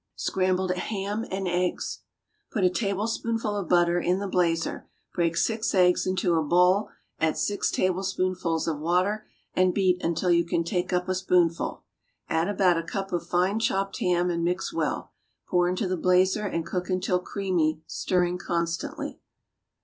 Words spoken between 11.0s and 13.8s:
a spoonful. Add about a cup of fine